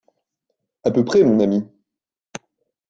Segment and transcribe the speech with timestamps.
[0.83, 1.63] À peu près, mon ami